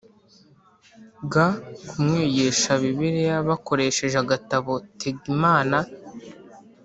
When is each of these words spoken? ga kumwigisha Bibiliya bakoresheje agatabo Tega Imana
ga 1.31 1.47
kumwigisha 1.87 2.71
Bibiliya 2.81 3.35
bakoresheje 3.49 4.15
agatabo 4.23 4.71
Tega 4.99 5.25
Imana 5.35 5.77